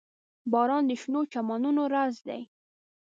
•باران 0.51 0.83
د 0.87 0.91
شنو 1.01 1.21
چمنونو 1.33 1.83
راز 1.93 2.15
دی. 2.27 2.41